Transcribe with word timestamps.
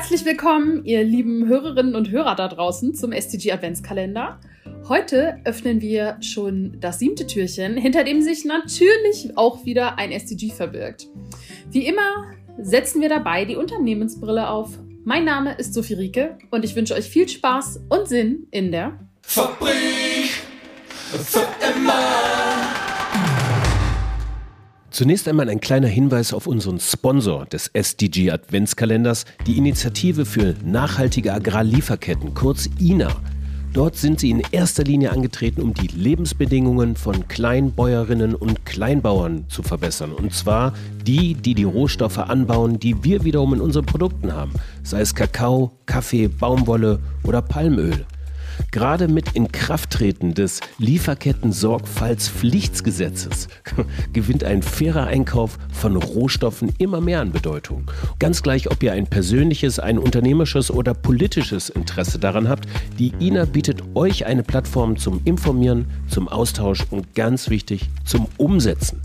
Herzlich 0.00 0.24
willkommen, 0.24 0.82
ihr 0.86 1.04
lieben 1.04 1.46
Hörerinnen 1.46 1.94
und 1.94 2.10
Hörer 2.10 2.34
da 2.34 2.48
draußen 2.48 2.94
zum 2.94 3.12
STG 3.12 3.52
Adventskalender. 3.52 4.40
Heute 4.88 5.38
öffnen 5.44 5.82
wir 5.82 6.16
schon 6.22 6.80
das 6.80 6.98
siebte 6.98 7.26
Türchen, 7.26 7.76
hinter 7.76 8.02
dem 8.02 8.22
sich 8.22 8.46
natürlich 8.46 9.36
auch 9.36 9.66
wieder 9.66 9.98
ein 9.98 10.18
STG 10.18 10.52
verbirgt. 10.52 11.08
Wie 11.70 11.86
immer 11.86 12.32
setzen 12.58 13.02
wir 13.02 13.10
dabei 13.10 13.44
die 13.44 13.56
Unternehmensbrille 13.56 14.48
auf. 14.48 14.70
Mein 15.04 15.26
Name 15.26 15.54
ist 15.58 15.74
Sophie 15.74 15.94
Rieke 15.94 16.38
und 16.50 16.64
ich 16.64 16.74
wünsche 16.74 16.94
euch 16.94 17.04
viel 17.04 17.28
Spaß 17.28 17.80
und 17.90 18.08
Sinn 18.08 18.46
in 18.50 18.72
der 18.72 18.98
Fabrik 19.20 20.30
für 21.10 21.46
immer. 21.76 22.29
Zunächst 24.90 25.28
einmal 25.28 25.48
ein 25.48 25.60
kleiner 25.60 25.86
Hinweis 25.86 26.34
auf 26.34 26.48
unseren 26.48 26.80
Sponsor 26.80 27.46
des 27.46 27.68
SDG 27.68 28.32
Adventskalenders, 28.32 29.24
die 29.46 29.56
Initiative 29.56 30.24
für 30.24 30.56
nachhaltige 30.64 31.32
Agrarlieferketten, 31.32 32.34
kurz 32.34 32.68
INA. 32.80 33.14
Dort 33.72 33.94
sind 33.94 34.18
sie 34.18 34.30
in 34.30 34.42
erster 34.50 34.82
Linie 34.82 35.12
angetreten, 35.12 35.62
um 35.62 35.74
die 35.74 35.86
Lebensbedingungen 35.86 36.96
von 36.96 37.28
Kleinbäuerinnen 37.28 38.34
und 38.34 38.66
Kleinbauern 38.66 39.44
zu 39.48 39.62
verbessern. 39.62 40.12
Und 40.12 40.34
zwar 40.34 40.72
die, 41.06 41.34
die 41.34 41.54
die 41.54 41.62
Rohstoffe 41.62 42.18
anbauen, 42.18 42.80
die 42.80 43.04
wir 43.04 43.22
wiederum 43.22 43.54
in 43.54 43.60
unseren 43.60 43.86
Produkten 43.86 44.32
haben. 44.32 44.50
Sei 44.82 45.02
es 45.02 45.14
Kakao, 45.14 45.70
Kaffee, 45.86 46.26
Baumwolle 46.26 46.98
oder 47.22 47.42
Palmöl. 47.42 48.06
Gerade 48.70 49.08
mit 49.08 49.32
Inkrafttreten 49.32 50.34
des 50.34 50.60
Lieferketten-Sorgfaltspflichtgesetzes 50.78 53.48
gewinnt 54.12 54.44
ein 54.44 54.62
fairer 54.62 55.06
Einkauf 55.06 55.58
von 55.72 55.96
Rohstoffen 55.96 56.72
immer 56.78 57.00
mehr 57.00 57.20
an 57.20 57.32
Bedeutung. 57.32 57.90
Ganz 58.18 58.42
gleich, 58.42 58.70
ob 58.70 58.82
ihr 58.82 58.92
ein 58.92 59.06
persönliches, 59.06 59.78
ein 59.78 59.98
unternehmerisches 59.98 60.70
oder 60.70 60.94
politisches 60.94 61.68
Interesse 61.68 62.18
daran 62.18 62.48
habt, 62.48 62.66
die 62.98 63.12
INA 63.18 63.44
bietet 63.44 63.82
euch 63.94 64.26
eine 64.26 64.42
Plattform 64.42 64.96
zum 64.96 65.20
Informieren, 65.24 65.86
zum 66.08 66.28
Austausch 66.28 66.86
und 66.90 67.14
ganz 67.14 67.50
wichtig, 67.50 67.88
zum 68.04 68.26
Umsetzen. 68.36 69.00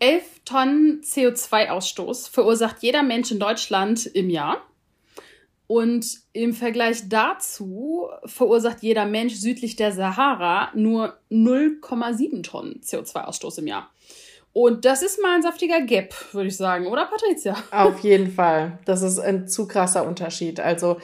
11 0.00 0.24
Tonnen 0.44 1.02
CO2-Ausstoß 1.02 2.30
verursacht 2.30 2.82
jeder 2.82 3.02
Mensch 3.02 3.30
in 3.30 3.38
Deutschland 3.38 4.06
im 4.06 4.30
Jahr. 4.30 4.66
Und 5.66 6.18
im 6.32 6.52
Vergleich 6.52 7.08
dazu 7.08 8.08
verursacht 8.24 8.82
jeder 8.82 9.04
Mensch 9.06 9.34
südlich 9.34 9.76
der 9.76 9.92
Sahara 9.92 10.72
nur 10.74 11.18
0,7 11.30 12.42
Tonnen 12.42 12.80
CO2-Ausstoß 12.82 13.60
im 13.60 13.68
Jahr. 13.68 13.90
Und 14.52 14.84
das 14.84 15.02
ist 15.02 15.22
mal 15.22 15.36
ein 15.36 15.42
saftiger 15.42 15.80
Gap, 15.80 16.12
würde 16.32 16.48
ich 16.48 16.56
sagen, 16.56 16.88
oder 16.88 17.06
Patricia? 17.06 17.56
Auf 17.70 18.00
jeden 18.00 18.32
Fall. 18.32 18.80
Das 18.84 19.02
ist 19.02 19.20
ein 19.20 19.46
zu 19.46 19.68
krasser 19.68 20.04
Unterschied. 20.04 20.58
Also 20.58 20.96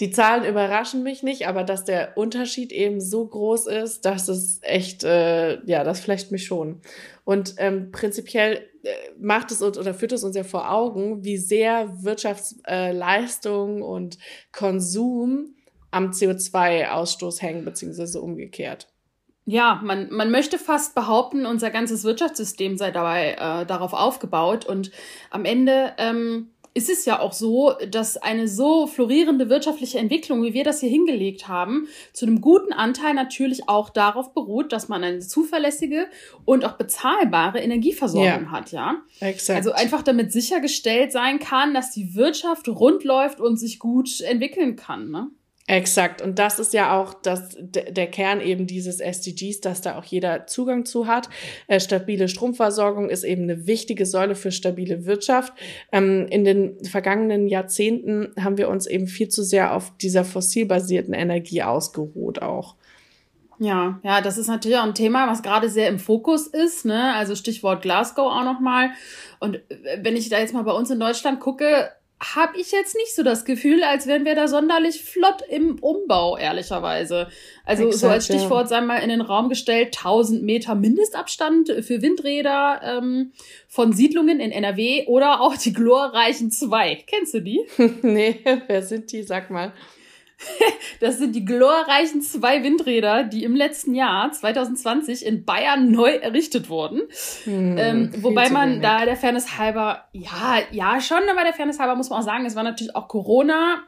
die 0.00 0.10
Zahlen 0.10 0.44
überraschen 0.44 1.02
mich 1.02 1.22
nicht, 1.22 1.46
aber 1.46 1.64
dass 1.64 1.84
der 1.84 2.16
Unterschied 2.16 2.72
eben 2.72 3.02
so 3.02 3.26
groß 3.26 3.66
ist, 3.66 4.06
das 4.06 4.30
ist 4.30 4.64
echt, 4.64 5.04
äh, 5.04 5.62
ja, 5.66 5.84
das 5.84 6.00
flecht 6.00 6.32
mich 6.32 6.46
schon. 6.46 6.80
Und 7.24 7.56
ähm, 7.58 7.90
prinzipiell 7.90 8.66
äh, 8.84 8.88
macht 9.18 9.50
es 9.50 9.60
uns 9.60 9.76
oder 9.76 9.92
führt 9.92 10.12
es 10.12 10.24
uns 10.24 10.34
ja 10.34 10.44
vor 10.44 10.70
Augen, 10.70 11.24
wie 11.24 11.36
sehr 11.36 12.02
Wirtschaftsleistung 12.02 13.80
äh, 13.80 13.82
und 13.82 14.16
Konsum 14.50 15.54
am 15.90 16.10
CO2-Ausstoß 16.10 17.42
hängen, 17.42 17.66
beziehungsweise 17.66 18.22
umgekehrt. 18.22 18.88
Ja, 19.46 19.80
man, 19.82 20.10
man 20.10 20.30
möchte 20.30 20.58
fast 20.58 20.94
behaupten, 20.94 21.44
unser 21.44 21.70
ganzes 21.70 22.04
Wirtschaftssystem 22.04 22.78
sei 22.78 22.90
dabei 22.90 23.32
äh, 23.32 23.66
darauf 23.66 23.92
aufgebaut. 23.92 24.64
Und 24.64 24.90
am 25.30 25.44
Ende 25.44 25.92
ähm, 25.98 26.48
ist 26.74 26.90
es 26.90 27.04
ja 27.04 27.20
auch 27.20 27.32
so, 27.32 27.74
dass 27.88 28.16
eine 28.16 28.48
so 28.48 28.86
florierende 28.86 29.48
wirtschaftliche 29.48 29.98
Entwicklung, 29.98 30.42
wie 30.42 30.54
wir 30.54 30.64
das 30.64 30.80
hier 30.80 30.88
hingelegt 30.88 31.46
haben, 31.46 31.86
zu 32.12 32.26
einem 32.26 32.40
guten 32.40 32.72
Anteil 32.72 33.14
natürlich 33.14 33.68
auch 33.68 33.90
darauf 33.90 34.34
beruht, 34.34 34.72
dass 34.72 34.88
man 34.88 35.04
eine 35.04 35.20
zuverlässige 35.20 36.08
und 36.44 36.64
auch 36.64 36.72
bezahlbare 36.72 37.60
Energieversorgung 37.60 38.44
ja, 38.44 38.50
hat, 38.50 38.72
ja. 38.72 38.96
Exakt. 39.20 39.56
Also 39.56 39.72
einfach 39.72 40.02
damit 40.02 40.32
sichergestellt 40.32 41.12
sein 41.12 41.38
kann, 41.38 41.74
dass 41.74 41.92
die 41.92 42.14
Wirtschaft 42.16 42.66
rund 42.68 43.04
läuft 43.04 43.40
und 43.40 43.56
sich 43.56 43.78
gut 43.78 44.20
entwickeln 44.20 44.74
kann, 44.74 45.10
ne? 45.10 45.28
Exakt. 45.66 46.20
Und 46.20 46.38
das 46.38 46.58
ist 46.58 46.74
ja 46.74 47.00
auch 47.00 47.14
das, 47.14 47.56
der 47.58 48.06
Kern 48.08 48.42
eben 48.42 48.66
dieses 48.66 49.00
SDGs, 49.00 49.62
dass 49.62 49.80
da 49.80 49.98
auch 49.98 50.04
jeder 50.04 50.46
Zugang 50.46 50.84
zu 50.84 51.06
hat. 51.06 51.30
Äh, 51.68 51.80
stabile 51.80 52.28
Stromversorgung 52.28 53.08
ist 53.08 53.24
eben 53.24 53.44
eine 53.44 53.66
wichtige 53.66 54.04
Säule 54.04 54.34
für 54.34 54.52
stabile 54.52 55.06
Wirtschaft. 55.06 55.54
Ähm, 55.90 56.26
in 56.28 56.44
den 56.44 56.84
vergangenen 56.84 57.48
Jahrzehnten 57.48 58.34
haben 58.38 58.58
wir 58.58 58.68
uns 58.68 58.86
eben 58.86 59.06
viel 59.06 59.30
zu 59.30 59.42
sehr 59.42 59.74
auf 59.74 59.96
dieser 59.96 60.26
fossilbasierten 60.26 61.14
Energie 61.14 61.62
ausgeruht 61.62 62.42
auch. 62.42 62.76
Ja, 63.58 64.00
ja, 64.02 64.20
das 64.20 64.36
ist 64.36 64.48
natürlich 64.48 64.76
auch 64.76 64.84
ein 64.84 64.94
Thema, 64.94 65.30
was 65.30 65.42
gerade 65.42 65.70
sehr 65.70 65.88
im 65.88 65.98
Fokus 65.98 66.46
ist, 66.46 66.84
ne? 66.84 67.14
Also 67.14 67.36
Stichwort 67.36 67.80
Glasgow 67.80 68.30
auch 68.30 68.44
nochmal. 68.44 68.90
Und 69.40 69.56
äh, 69.70 70.00
wenn 70.02 70.16
ich 70.16 70.28
da 70.28 70.40
jetzt 70.40 70.52
mal 70.52 70.64
bei 70.64 70.72
uns 70.72 70.90
in 70.90 71.00
Deutschland 71.00 71.40
gucke, 71.40 71.90
habe 72.20 72.58
ich 72.58 72.72
jetzt 72.72 72.94
nicht 72.94 73.14
so 73.14 73.22
das 73.22 73.44
Gefühl, 73.44 73.82
als 73.82 74.06
wären 74.06 74.24
wir 74.24 74.34
da 74.34 74.48
sonderlich 74.48 75.02
flott 75.02 75.42
im 75.48 75.78
Umbau, 75.80 76.36
ehrlicherweise. 76.36 77.28
Also 77.64 77.88
Exakt, 77.88 78.00
so 78.00 78.08
als 78.08 78.24
Stichwort, 78.26 78.64
ja. 78.64 78.66
sagen 78.68 78.86
wir 78.86 78.94
mal, 78.94 79.02
in 79.02 79.08
den 79.08 79.20
Raum 79.20 79.48
gestellt, 79.48 79.96
1000 79.98 80.42
Meter 80.42 80.74
Mindestabstand 80.74 81.70
für 81.80 82.02
Windräder 82.02 82.80
ähm, 82.82 83.32
von 83.68 83.92
Siedlungen 83.92 84.40
in 84.40 84.52
NRW 84.52 85.06
oder 85.06 85.40
auch 85.40 85.56
die 85.56 85.72
glorreichen 85.72 86.50
zwei. 86.50 87.02
Kennst 87.06 87.34
du 87.34 87.40
die? 87.40 87.60
nee, 88.02 88.40
wer 88.66 88.82
sind 88.82 89.12
die? 89.12 89.22
Sag 89.22 89.50
mal. 89.50 89.72
Das 91.00 91.18
sind 91.18 91.34
die 91.34 91.44
glorreichen 91.44 92.22
zwei 92.22 92.62
Windräder, 92.62 93.24
die 93.24 93.44
im 93.44 93.54
letzten 93.54 93.94
Jahr, 93.94 94.30
2020, 94.30 95.26
in 95.26 95.44
Bayern 95.44 95.90
neu 95.90 96.10
errichtet 96.10 96.68
wurden. 96.68 97.02
Hm, 97.44 97.76
ähm, 97.78 98.10
wobei 98.18 98.48
man 98.48 98.80
da 98.80 99.04
der 99.04 99.16
Fairness 99.16 99.58
halber, 99.58 100.08
ja, 100.12 100.58
ja 100.70 101.00
schon, 101.00 101.22
aber 101.30 101.42
der 101.42 101.52
Fairness 101.52 101.78
halber 101.78 101.96
muss 101.96 102.10
man 102.10 102.20
auch 102.20 102.24
sagen, 102.24 102.46
es 102.46 102.56
war 102.56 102.62
natürlich 102.62 102.94
auch 102.94 103.08
Corona, 103.08 103.82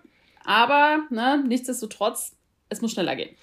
aber 0.44 1.00
ne, 1.10 1.42
nichtsdestotrotz, 1.46 2.36
es 2.68 2.80
muss 2.82 2.92
schneller 2.92 3.16
gehen. 3.16 3.34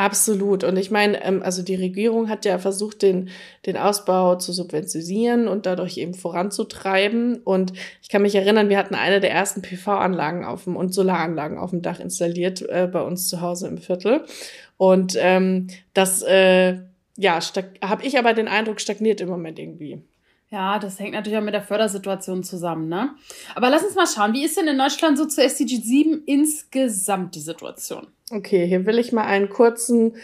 Absolut. 0.00 0.64
Und 0.64 0.78
ich 0.78 0.90
meine, 0.90 1.22
ähm, 1.22 1.42
also 1.42 1.62
die 1.62 1.74
Regierung 1.74 2.30
hat 2.30 2.46
ja 2.46 2.58
versucht, 2.58 3.02
den, 3.02 3.28
den 3.66 3.76
Ausbau 3.76 4.36
zu 4.36 4.50
subventionieren 4.50 5.46
und 5.46 5.66
dadurch 5.66 5.98
eben 5.98 6.14
voranzutreiben. 6.14 7.42
Und 7.44 7.74
ich 8.00 8.08
kann 8.08 8.22
mich 8.22 8.34
erinnern, 8.34 8.70
wir 8.70 8.78
hatten 8.78 8.94
eine 8.94 9.20
der 9.20 9.30
ersten 9.30 9.60
PV-Anlagen 9.60 10.46
auf 10.46 10.64
dem 10.64 10.74
und 10.74 10.94
Solaranlagen 10.94 11.58
auf 11.58 11.68
dem 11.68 11.82
Dach 11.82 12.00
installiert 12.00 12.62
äh, 12.62 12.88
bei 12.90 13.02
uns 13.02 13.28
zu 13.28 13.42
Hause 13.42 13.68
im 13.68 13.76
Viertel. 13.76 14.24
Und 14.78 15.18
ähm, 15.18 15.66
das, 15.92 16.22
äh, 16.22 16.78
ja, 17.18 17.38
habe 17.82 18.02
ich 18.02 18.18
aber 18.18 18.32
den 18.32 18.48
Eindruck, 18.48 18.80
stagniert 18.80 19.20
im 19.20 19.28
Moment 19.28 19.58
irgendwie. 19.58 20.00
Ja, 20.52 20.80
das 20.80 20.98
hängt 20.98 21.12
natürlich 21.12 21.38
auch 21.38 21.44
mit 21.44 21.54
der 21.54 21.62
Fördersituation 21.62 22.42
zusammen, 22.42 22.88
ne? 22.88 23.14
Aber 23.54 23.70
lass 23.70 23.84
uns 23.84 23.94
mal 23.94 24.06
schauen, 24.06 24.32
wie 24.32 24.44
ist 24.44 24.56
denn 24.56 24.66
in 24.66 24.78
Deutschland 24.78 25.16
so 25.16 25.24
zu 25.26 25.40
SDG 25.42 25.76
7 25.76 26.24
insgesamt 26.26 27.36
die 27.36 27.40
Situation? 27.40 28.08
Okay, 28.32 28.66
hier 28.66 28.84
will 28.84 28.98
ich 28.98 29.12
mal 29.12 29.24
einen 29.24 29.48
kurzen 29.48 30.16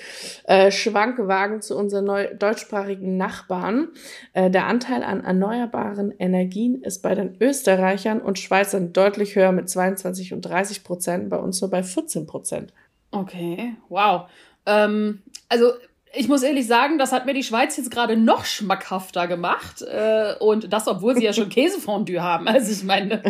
äh, 0.44 0.72
Schwank 0.72 1.18
wagen 1.18 1.62
zu 1.62 1.76
unseren 1.76 2.04
neu 2.04 2.34
deutschsprachigen 2.34 3.16
Nachbarn. 3.16 3.88
Äh, 4.32 4.50
der 4.50 4.66
Anteil 4.66 5.04
an 5.04 5.24
erneuerbaren 5.24 6.12
Energien 6.18 6.82
ist 6.82 7.02
bei 7.02 7.14
den 7.14 7.36
Österreichern 7.40 8.20
und 8.20 8.40
Schweizern 8.40 8.92
deutlich 8.92 9.36
höher 9.36 9.52
mit 9.52 9.68
22 9.68 10.32
und 10.32 10.42
30 10.42 10.82
Prozent, 10.82 11.30
bei 11.30 11.36
uns 11.36 11.60
nur 11.60 11.70
bei 11.70 11.84
14 11.84 12.26
Prozent. 12.26 12.72
Okay, 13.12 13.74
wow. 13.88 14.28
Ähm, 14.66 15.22
also 15.48 15.72
ich 16.16 16.28
muss 16.28 16.42
ehrlich 16.42 16.66
sagen, 16.66 16.98
das 16.98 17.12
hat 17.12 17.26
mir 17.26 17.34
die 17.34 17.42
Schweiz 17.42 17.76
jetzt 17.76 17.90
gerade 17.90 18.16
noch 18.16 18.44
schmackhafter 18.44 19.26
gemacht. 19.26 19.82
Äh, 19.82 20.34
und 20.40 20.72
das, 20.72 20.88
obwohl 20.88 21.14
sie 21.14 21.24
ja 21.24 21.32
schon 21.32 21.48
Käsefondue 21.50 22.22
haben. 22.22 22.48
Also 22.48 22.72
ich 22.72 22.82
meine, 22.84 23.22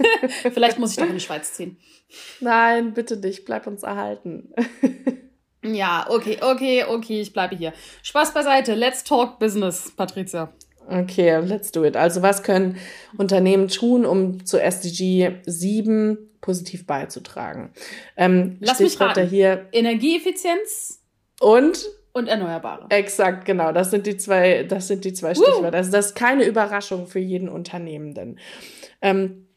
vielleicht 0.52 0.78
muss 0.78 0.92
ich 0.92 0.96
doch 0.96 1.06
in 1.06 1.14
die 1.14 1.20
Schweiz 1.20 1.54
ziehen. 1.54 1.78
Nein, 2.40 2.92
bitte 2.92 3.16
nicht. 3.16 3.44
Bleib 3.44 3.66
uns 3.66 3.82
erhalten. 3.82 4.52
ja, 5.64 6.06
okay, 6.08 6.38
okay, 6.40 6.84
okay, 6.84 7.20
ich 7.20 7.32
bleibe 7.32 7.56
hier. 7.56 7.72
Spaß 8.02 8.34
beiseite. 8.34 8.74
Let's 8.74 9.04
talk 9.04 9.38
business, 9.38 9.92
Patricia. 9.96 10.52
Okay, 10.86 11.40
let's 11.40 11.72
do 11.72 11.84
it. 11.84 11.96
Also 11.96 12.20
was 12.20 12.42
können 12.42 12.76
Unternehmen 13.16 13.68
tun, 13.68 14.04
um 14.04 14.44
zu 14.44 14.60
SDG 14.60 15.36
7 15.46 16.18
positiv 16.42 16.86
beizutragen? 16.86 17.72
Ähm, 18.16 18.58
Lass 18.60 18.80
mich 18.80 18.96
fragen. 18.98 19.26
Hier 19.26 19.66
Energieeffizienz 19.72 21.02
und 21.40 21.88
und 22.14 22.28
Erneuerbare. 22.28 22.86
Exakt, 22.90 23.44
genau. 23.44 23.72
Das 23.72 23.90
sind 23.90 24.06
die 24.06 24.16
zwei, 24.16 24.62
das 24.62 24.86
sind 24.88 25.04
die 25.04 25.12
zwei 25.12 25.34
Stichwörter. 25.34 25.76
Also 25.76 25.90
das 25.90 26.06
ist 26.06 26.14
keine 26.14 26.44
Überraschung 26.44 27.06
für 27.06 27.18
jeden 27.18 27.48
Unternehmenden. 27.48 28.38
Ähm, 29.02 29.48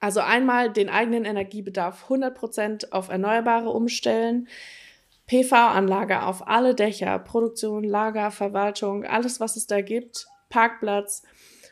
also 0.00 0.20
einmal 0.20 0.72
den 0.72 0.88
eigenen 0.88 1.24
Energiebedarf 1.24 2.10
100% 2.10 2.90
auf 2.90 3.10
Erneuerbare 3.10 3.70
umstellen. 3.70 4.48
PV-Anlage 5.28 6.24
auf 6.24 6.48
alle 6.48 6.74
Dächer, 6.74 7.16
Produktion, 7.20 7.84
Lager, 7.84 8.32
Verwaltung, 8.32 9.04
alles, 9.04 9.38
was 9.38 9.54
es 9.54 9.68
da 9.68 9.80
gibt, 9.80 10.26
Parkplatz 10.48 11.22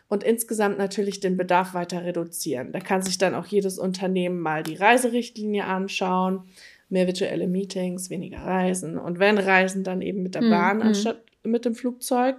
und 0.06 0.23
insgesamt 0.23 0.79
natürlich 0.79 1.19
den 1.19 1.37
Bedarf 1.37 1.75
weiter 1.75 2.05
reduzieren. 2.05 2.70
Da 2.70 2.79
kann 2.79 3.02
sich 3.02 3.19
dann 3.19 3.34
auch 3.34 3.46
jedes 3.46 3.81
Unternehmen 3.81 4.38
mal 4.38 4.62
die 4.62 4.76
Reiserichtlinie 4.76 5.64
anschauen 5.64 6.44
mehr 6.88 7.06
virtuelle 7.06 7.46
Meetings, 7.46 8.11
weniger 8.11 8.38
Reisen 8.38 8.99
und 8.99 9.19
wenn 9.19 9.38
Reisen, 9.38 9.85
dann 9.85 10.02
eben 10.02 10.23
mit 10.23 10.35
der 10.35 10.43
mhm. 10.43 10.50
Bahn 10.50 10.82
anstatt 10.82 11.23
mit 11.43 11.64
dem 11.64 11.75
Flugzeug. 11.75 12.37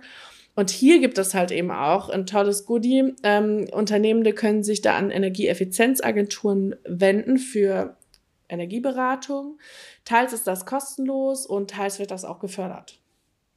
Und 0.56 0.72
hier 0.72 1.00
gibt 1.00 1.18
es 1.18 1.34
halt 1.34 1.51
eben 1.51 1.72
auch 1.72 2.10
ein 2.10 2.25
tolles 2.25 2.66
Goodie. 2.66 3.13
Ähm, 3.24 3.68
Unternehmende 3.72 4.34
können 4.34 4.63
sich 4.63 4.81
da 4.81 4.98
an 4.98 5.10
Energieeffizienzagenturen 5.10 6.75
wenden 6.86 7.38
für 7.38 7.96
Energieberatung. 8.50 9.57
Teils 10.04 10.34
ist 10.34 10.48
das 10.48 10.66
kostenlos 10.66 11.45
und 11.45 11.69
teils 11.69 12.00
wird 12.00 12.12
das 12.12 12.25
auch 12.25 12.40
gefördert. 12.40 13.00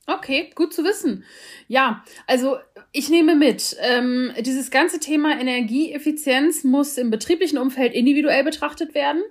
Okay, 0.07 0.51
gut 0.55 0.75
zu 0.75 0.85
wissen. 0.85 1.25
Ja, 1.69 2.05
also 2.27 2.57
ich 2.91 3.09
nehme 3.09 3.37
mit, 3.37 3.77
ähm, 3.81 4.33
dieses 4.41 4.71
ganze 4.71 4.99
Thema 4.99 5.41
Energieeffizienz 5.41 6.65
muss 6.65 6.99
im 6.99 7.11
betrieblichen 7.11 7.59
Umfeld 7.59 7.95
individuell 7.95 8.43
betrachtet 8.43 8.95
werden. 8.95 9.23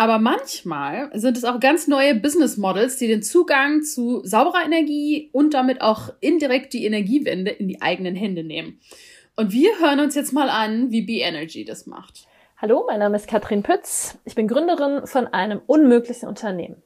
Aber 0.00 0.20
manchmal 0.20 1.10
sind 1.18 1.36
es 1.36 1.44
auch 1.44 1.58
ganz 1.58 1.88
neue 1.88 2.14
Business 2.14 2.56
Models, 2.56 2.98
die 2.98 3.08
den 3.08 3.20
Zugang 3.20 3.82
zu 3.82 4.22
sauberer 4.24 4.64
Energie 4.64 5.28
und 5.32 5.54
damit 5.54 5.80
auch 5.80 6.10
indirekt 6.20 6.72
die 6.72 6.84
Energiewende 6.84 7.50
in 7.50 7.66
die 7.66 7.82
eigenen 7.82 8.14
Hände 8.14 8.44
nehmen. 8.44 8.80
Und 9.34 9.52
wir 9.52 9.80
hören 9.80 9.98
uns 9.98 10.14
jetzt 10.14 10.32
mal 10.32 10.50
an, 10.50 10.92
wie 10.92 11.02
B-Energy 11.02 11.64
das 11.64 11.86
macht. 11.86 12.28
Hallo, 12.58 12.84
mein 12.86 13.00
Name 13.00 13.16
ist 13.16 13.26
Katrin 13.26 13.64
Pütz. 13.64 14.16
Ich 14.24 14.36
bin 14.36 14.46
Gründerin 14.46 15.04
von 15.04 15.26
einem 15.26 15.60
unmöglichen 15.66 16.28
Unternehmen. 16.28 16.80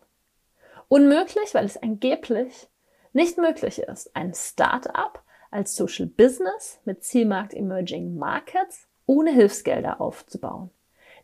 Unmöglich, 0.88 1.53
weil 1.53 1.67
es 1.67 1.76
angeblich 1.76 2.67
nicht 3.12 3.37
möglich 3.37 3.81
ist, 3.81 4.17
ein 4.17 4.32
Start-up 4.32 5.23
als 5.50 5.76
Social 5.76 6.06
Business 6.06 6.81
mit 6.87 7.05
Zielmarkt 7.05 7.53
Emerging 7.53 8.17
Markets 8.17 8.88
ohne 9.05 9.32
Hilfsgelder 9.32 10.00
aufzubauen. 10.00 10.70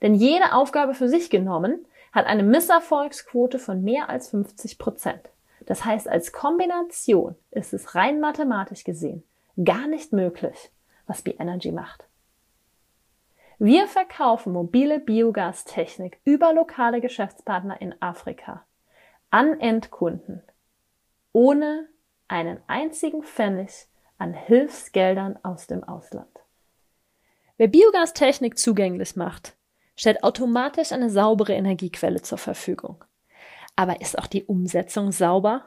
Denn 0.02 0.14
jede 0.14 0.52
Aufgabe 0.52 0.94
für 0.94 1.08
sich 1.08 1.30
genommen 1.30 1.86
hat 2.12 2.26
eine 2.26 2.42
Misserfolgsquote 2.42 3.58
von 3.58 3.82
mehr 3.82 4.08
als 4.08 4.30
50 4.30 4.78
Prozent. 4.78 5.30
Das 5.66 5.84
heißt, 5.84 6.08
als 6.08 6.32
Kombination 6.32 7.34
ist 7.50 7.74
es 7.74 7.94
rein 7.94 8.20
mathematisch 8.20 8.84
gesehen 8.84 9.22
gar 9.64 9.86
nicht 9.86 10.12
möglich, 10.12 10.70
was 11.06 11.22
B-Energy 11.22 11.72
macht. 11.72 12.04
Wir 13.58 13.88
verkaufen 13.88 14.52
mobile 14.52 15.00
Biogastechnik 15.00 16.20
über 16.24 16.52
lokale 16.52 17.00
Geschäftspartner 17.00 17.80
in 17.80 18.00
Afrika 18.00 18.64
an 19.30 19.58
Endkunden 19.60 20.42
ohne 21.32 21.88
einen 22.28 22.60
einzigen 22.66 23.22
Pfennig 23.22 23.86
an 24.16 24.32
Hilfsgeldern 24.32 25.38
aus 25.42 25.66
dem 25.66 25.84
Ausland. 25.84 26.30
Wer 27.56 27.68
Biogastechnik 27.68 28.56
zugänglich 28.58 29.16
macht, 29.16 29.54
stellt 29.98 30.22
automatisch 30.22 30.92
eine 30.92 31.10
saubere 31.10 31.54
Energiequelle 31.54 32.22
zur 32.22 32.38
Verfügung. 32.38 33.04
Aber 33.74 34.00
ist 34.00 34.16
auch 34.16 34.28
die 34.28 34.44
Umsetzung 34.44 35.10
sauber? 35.10 35.64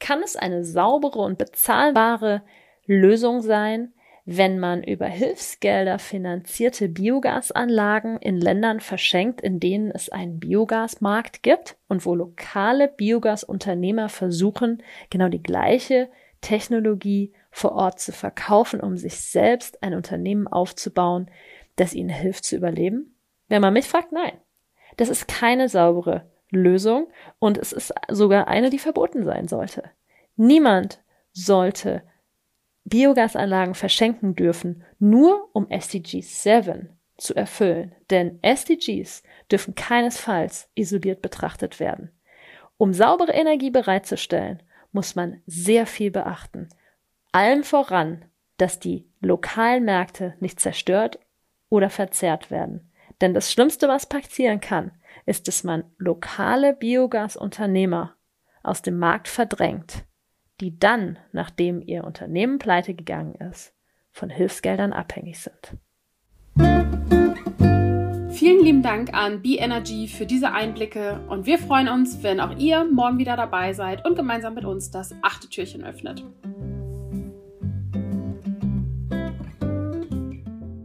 Kann 0.00 0.22
es 0.22 0.36
eine 0.36 0.64
saubere 0.64 1.20
und 1.20 1.38
bezahlbare 1.38 2.42
Lösung 2.86 3.42
sein, 3.42 3.92
wenn 4.24 4.58
man 4.58 4.82
über 4.82 5.06
Hilfsgelder 5.06 5.98
finanzierte 5.98 6.88
Biogasanlagen 6.88 8.18
in 8.18 8.40
Ländern 8.40 8.80
verschenkt, 8.80 9.42
in 9.42 9.60
denen 9.60 9.90
es 9.90 10.08
einen 10.08 10.38
Biogasmarkt 10.38 11.42
gibt 11.42 11.76
und 11.88 12.06
wo 12.06 12.14
lokale 12.14 12.88
Biogasunternehmer 12.88 14.08
versuchen, 14.08 14.82
genau 15.10 15.28
die 15.28 15.42
gleiche 15.42 16.08
Technologie 16.40 17.32
vor 17.50 17.72
Ort 17.72 18.00
zu 18.00 18.12
verkaufen, 18.12 18.80
um 18.80 18.96
sich 18.96 19.20
selbst 19.20 19.82
ein 19.82 19.92
Unternehmen 19.92 20.46
aufzubauen, 20.48 21.30
das 21.76 21.92
ihnen 21.92 22.08
hilft 22.08 22.44
zu 22.44 22.56
überleben? 22.56 23.11
Wenn 23.52 23.60
man 23.60 23.74
mich 23.74 23.86
fragt, 23.86 24.12
nein. 24.12 24.32
Das 24.96 25.10
ist 25.10 25.28
keine 25.28 25.68
saubere 25.68 26.26
Lösung 26.48 27.12
und 27.38 27.58
es 27.58 27.74
ist 27.74 27.92
sogar 28.08 28.48
eine, 28.48 28.70
die 28.70 28.78
verboten 28.78 29.26
sein 29.26 29.46
sollte. 29.46 29.90
Niemand 30.36 31.02
sollte 31.32 32.02
Biogasanlagen 32.84 33.74
verschenken 33.74 34.34
dürfen, 34.34 34.84
nur 34.98 35.50
um 35.52 35.68
SDG 35.68 36.22
7 36.22 36.98
zu 37.18 37.34
erfüllen. 37.34 37.94
Denn 38.08 38.38
SDGs 38.40 39.22
dürfen 39.50 39.74
keinesfalls 39.74 40.70
isoliert 40.74 41.20
betrachtet 41.20 41.78
werden. 41.78 42.10
Um 42.78 42.94
saubere 42.94 43.32
Energie 43.32 43.70
bereitzustellen, 43.70 44.62
muss 44.92 45.14
man 45.14 45.42
sehr 45.44 45.84
viel 45.84 46.10
beachten. 46.10 46.70
Allem 47.32 47.64
voran, 47.64 48.24
dass 48.56 48.80
die 48.80 49.06
lokalen 49.20 49.84
Märkte 49.84 50.36
nicht 50.40 50.58
zerstört 50.58 51.18
oder 51.68 51.90
verzerrt 51.90 52.50
werden. 52.50 52.88
Denn 53.22 53.34
das 53.34 53.52
Schlimmste, 53.52 53.86
was 53.86 54.06
passieren 54.06 54.60
kann, 54.60 54.90
ist, 55.26 55.46
dass 55.46 55.62
man 55.62 55.84
lokale 55.96 56.74
Biogasunternehmer 56.74 58.16
aus 58.64 58.82
dem 58.82 58.98
Markt 58.98 59.28
verdrängt, 59.28 60.04
die 60.60 60.76
dann, 60.76 61.20
nachdem 61.30 61.80
ihr 61.80 62.02
Unternehmen 62.02 62.58
pleite 62.58 62.94
gegangen 62.94 63.36
ist, 63.36 63.74
von 64.10 64.28
Hilfsgeldern 64.28 64.92
abhängig 64.92 65.38
sind. 65.38 65.78
Vielen 68.32 68.64
lieben 68.64 68.82
Dank 68.82 69.14
an 69.14 69.40
B-Energy 69.40 70.08
für 70.08 70.26
diese 70.26 70.50
Einblicke 70.50 71.20
und 71.28 71.46
wir 71.46 71.58
freuen 71.58 71.88
uns, 71.88 72.24
wenn 72.24 72.40
auch 72.40 72.58
ihr 72.58 72.84
morgen 72.84 73.18
wieder 73.18 73.36
dabei 73.36 73.72
seid 73.72 74.04
und 74.04 74.16
gemeinsam 74.16 74.54
mit 74.54 74.64
uns 74.64 74.90
das 74.90 75.14
achte 75.22 75.48
Türchen 75.48 75.84
öffnet. 75.84 76.24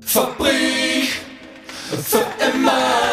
Fabrik 0.02 0.57
für 2.08 2.26
immer. 2.54 3.07